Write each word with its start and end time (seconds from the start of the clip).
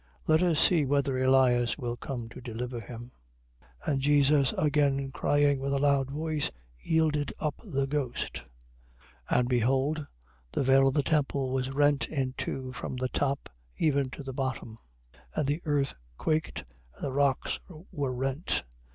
Let 0.25 0.41
us 0.41 0.59
see 0.59 0.83
whether 0.83 1.15
Elias 1.23 1.77
will 1.77 1.95
come 1.95 2.27
to 2.29 2.41
deliver 2.41 2.79
him. 2.79 3.11
27:50. 3.85 3.91
And 3.91 4.01
Jesus 4.01 4.53
again 4.57 5.11
crying 5.11 5.59
with 5.59 5.73
a 5.73 5.77
loud 5.77 6.09
voice, 6.09 6.49
yielded 6.79 7.31
up 7.37 7.53
the 7.63 7.85
ghost. 7.85 8.41
27:51. 9.29 9.39
And 9.41 9.47
behold 9.47 10.07
the 10.53 10.63
veil 10.63 10.87
of 10.87 10.95
the 10.95 11.03
temple 11.03 11.51
was 11.51 11.69
rent 11.69 12.07
in 12.09 12.33
two 12.35 12.73
from 12.73 12.95
the 12.95 13.09
top 13.09 13.47
even 13.77 14.09
to 14.09 14.23
the 14.23 14.33
bottom: 14.33 14.79
and 15.35 15.45
the 15.47 15.61
earth 15.65 15.93
quaked 16.17 16.61
and 16.95 17.05
the 17.05 17.13
rocks 17.13 17.59
were 17.91 18.11
rent. 18.15 18.63